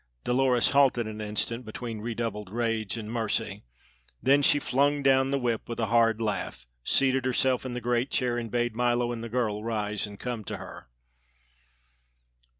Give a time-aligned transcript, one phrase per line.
[0.23, 3.61] Dolores halted an instant between redoubled rage and mercy;
[4.19, 8.09] then she flung down the whip with a hard laugh, seated herself in the great
[8.09, 10.89] chair, and bade Milo and the girl rise and come to her.